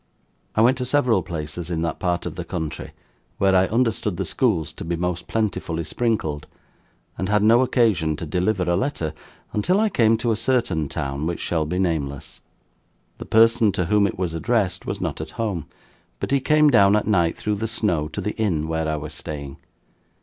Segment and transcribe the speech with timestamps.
[0.55, 2.93] I went to several places in that part of the country
[3.37, 6.47] where I understood the schools to be most plentifully sprinkled,
[7.19, 9.13] and had no occasion to deliver a letter
[9.53, 12.41] until I came to a certain town which shall be nameless.
[13.19, 15.67] The person to whom it was addressed, was not at home;
[16.19, 19.13] but he came down at night, through the snow, to the inn where I was
[19.13, 19.57] staying.